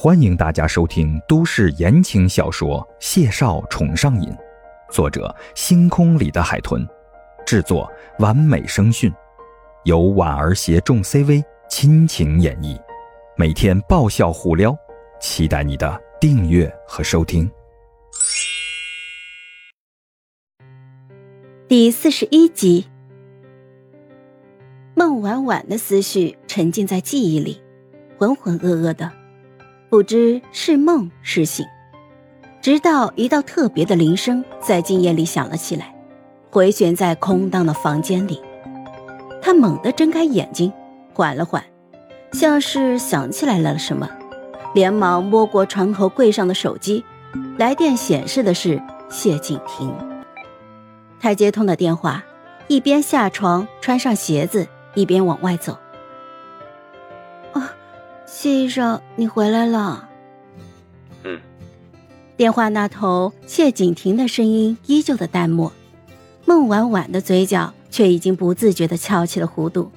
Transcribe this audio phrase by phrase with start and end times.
[0.00, 4.30] 欢迎大家收听都市言情小说《谢少宠上瘾》，
[4.92, 6.86] 作者：星空里的海豚，
[7.44, 9.12] 制作：完美声讯，
[9.82, 12.80] 由婉儿携众 CV 亲情演绎，
[13.36, 14.72] 每天爆笑互撩，
[15.20, 17.50] 期待你的订阅和收听。
[21.66, 22.86] 第四十一集，
[24.94, 27.60] 孟婉婉的思绪沉浸在记忆里，
[28.16, 29.10] 浑浑噩噩的。
[29.90, 31.64] 不知是梦是醒，
[32.60, 35.94] 直到一道特别的铃声在静夜里响了起来，
[36.50, 38.38] 回旋在空荡的房间里。
[39.40, 40.70] 他猛地睁开眼睛，
[41.14, 41.64] 缓了缓，
[42.32, 44.06] 像是想起来了什么，
[44.74, 47.02] 连忙摸过床头柜上的手机，
[47.56, 48.78] 来电显示的是
[49.08, 49.90] 谢景亭。
[51.18, 52.22] 他接通了电话，
[52.66, 55.78] 一边下床穿上鞋子，一边往外走。
[58.40, 60.08] 谢医生，你回来了。
[61.24, 61.40] 嗯。
[62.36, 65.72] 电话那头，谢景亭的声音依旧的淡漠，
[66.44, 69.90] 孟婉婉的嘴角却已经不自觉的翘起了弧度。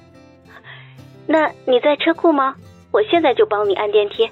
[1.24, 2.56] 那你在车库吗？
[2.90, 4.28] 我现在就帮你按电梯。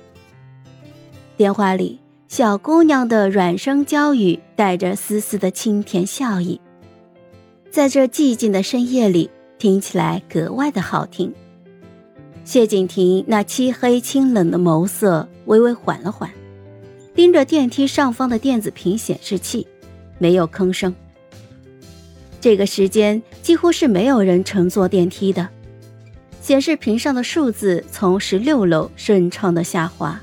[1.36, 6.61] 电话里，小姑娘的软声娇语带着丝丝的清甜笑意，
[7.70, 11.33] 在这寂静的深夜里，听起来格外的好听。
[12.51, 16.29] 谢景亭那漆黑清冷的眸色微微缓了缓，
[17.15, 19.65] 盯着电梯上方的电子屏显示器，
[20.19, 20.93] 没有吭声。
[22.41, 25.48] 这个时间几乎是没有人乘坐电梯的，
[26.43, 30.21] 显示屏上的数字从十六楼顺畅的下滑，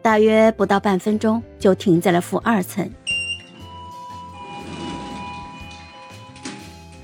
[0.00, 2.90] 大约不到半分钟就停在了负二层。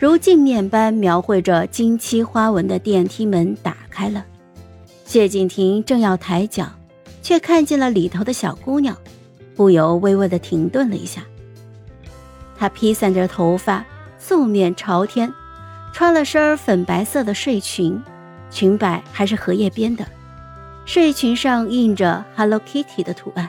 [0.05, 4.22] 如镜面般描绘着金漆花纹的电梯门打开了，
[5.06, 6.70] 谢景亭正要抬脚，
[7.22, 8.94] 却看见了里头的小姑娘，
[9.56, 11.22] 不由微微的停顿了一下。
[12.55, 13.83] 她披散着头发，
[14.19, 15.33] 素面朝天，
[15.95, 17.98] 穿了身粉白色的睡裙，
[18.51, 20.07] 裙摆还是荷叶边的，
[20.84, 23.48] 睡裙上印着 Hello Kitty 的图案。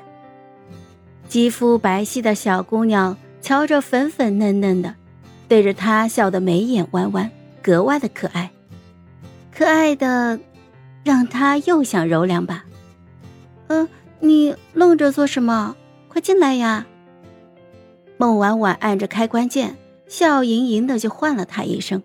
[1.27, 4.95] 肌肤白皙的小姑娘，瞧着粉粉嫩嫩的。
[5.47, 7.29] 对着他笑得眉眼弯弯，
[7.61, 8.51] 格外的可爱，
[9.51, 10.39] 可爱的，
[11.03, 12.65] 让他又想揉两把。
[13.67, 13.87] 嗯，
[14.19, 15.75] 你愣着做什么？
[16.07, 16.85] 快进来呀！
[18.17, 19.75] 孟婉婉按着开关键，
[20.07, 22.01] 笑盈盈的就唤了他一声。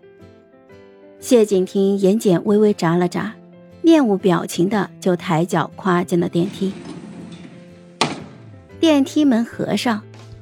[1.19, 3.33] 谢景亭眼睑微微眨了眨，
[3.81, 6.73] 面无表情的就抬脚跨进了电梯。
[8.79, 10.01] 电梯门合上，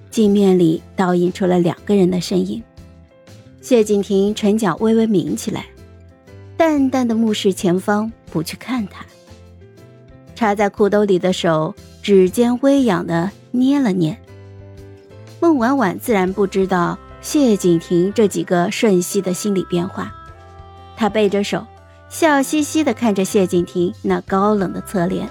[0.10, 2.64] 镜面里倒映出了两个人的身影。
[3.62, 5.66] 谢景亭唇角微微抿起来，
[6.56, 9.06] 淡淡的目视前方，不去看他。
[10.36, 14.18] 插在裤兜里的手指尖微痒的捏了捏。
[15.42, 20.14] 孟婉婉自然不知道谢景亭这几个瞬息的心理变化，
[20.96, 21.66] 她背着手，
[22.10, 25.28] 笑嘻嘻的看着谢景亭那高冷的侧脸。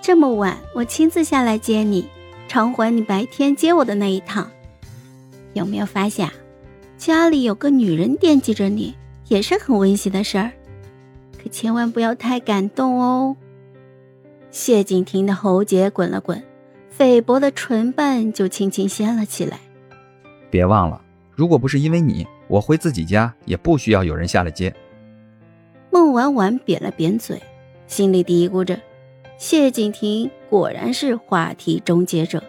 [0.00, 2.08] 这么晚，我亲自下来接你，
[2.46, 4.48] 偿还你白天接我的那一趟。
[5.54, 6.28] 有没有发现，
[6.98, 8.94] 家里有个女人惦记着你，
[9.28, 10.52] 也是很温馨的事儿。
[11.42, 13.36] 可千万不要太感动哦。
[14.50, 16.42] 谢景亭的喉结滚了滚，
[16.90, 19.58] 菲薄的唇瓣就轻轻掀了起来。
[20.50, 21.00] 别忘了，
[21.34, 24.74] 如果不是因为你，我回自己家也不需要有人下来接。
[25.90, 27.40] 孟婉婉扁了扁嘴，
[27.86, 28.78] 心里嘀咕着：
[29.38, 32.42] 谢景亭果然是话题终结者。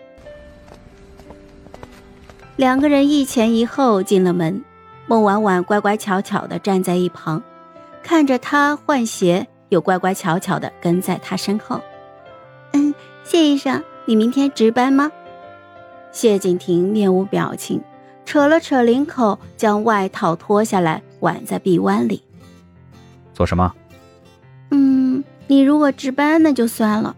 [2.55, 4.63] 两个人一前一后进了门，
[5.07, 7.43] 孟婉婉乖乖巧巧的站在一旁，
[8.01, 11.81] 看着他换鞋，又乖乖巧巧的跟在他身后。
[12.71, 12.93] 嗯，
[13.25, 15.11] 谢医生，你明天值班吗？
[16.13, 17.81] 谢景亭面无表情，
[18.25, 22.23] 扯了扯领口，将外套脱下来挽在臂弯里。
[23.33, 23.73] 做什么？
[24.71, 27.13] 嗯，你如果值班那就算了，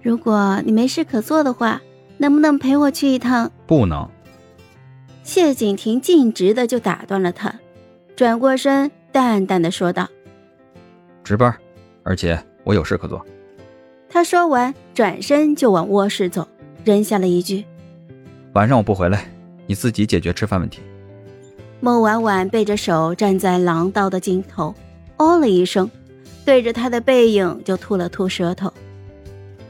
[0.00, 1.82] 如果你没事可做的话，
[2.16, 3.50] 能不能陪我去一趟？
[3.66, 4.08] 不能。
[5.28, 7.54] 谢景亭径直的就打断了他，
[8.16, 10.08] 转过身，淡淡的说道
[11.22, 11.54] ：“值班，
[12.02, 13.22] 而且我有事可做。”
[14.08, 16.48] 他说完，转身就往卧室走，
[16.82, 17.62] 扔下了一句
[18.56, 19.30] ：“晚上我不回来，
[19.66, 20.80] 你自己解决吃饭问题。”
[21.80, 24.74] 孟婉婉背着手站在廊道的尽头，
[25.18, 25.90] 哦了一声，
[26.46, 28.72] 对着他的背影就吐了吐舌头。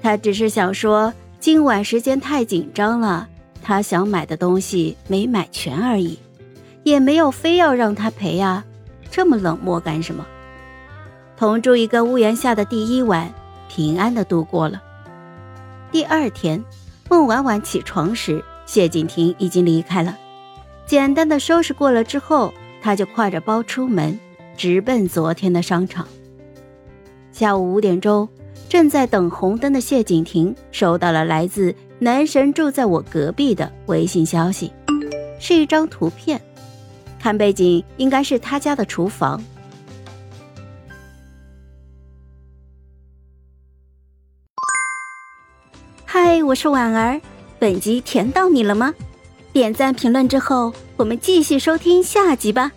[0.01, 3.29] 他只是想说，今晚时间太紧张了。
[3.69, 6.19] 他想买的东西没买全而已，
[6.85, 8.65] 也没有非要让他赔啊，
[9.11, 10.27] 这么冷漠干什么？
[11.37, 13.31] 同住一个屋檐下的第一晚，
[13.69, 14.83] 平安的度过了。
[15.93, 16.65] 第二天，
[17.11, 20.17] 孟婉婉起床时，谢景亭已经离开了。
[20.87, 24.19] 简单的收拾过了之后，他就挎着包出门，
[24.57, 26.09] 直奔昨天的商场。
[27.33, 28.27] 下午五点钟，
[28.67, 34.73] 正在等红灯的谢景亭收到了来自男神住在我隔壁的微信消息，
[35.41, 36.41] 是一张图片，
[37.19, 39.43] 看背景应该是他家的厨房。
[46.05, 47.21] 嗨，我是婉儿，
[47.59, 48.95] 本集甜到你了吗？
[49.53, 52.71] 点赞评论之后，我们继续收听下集吧。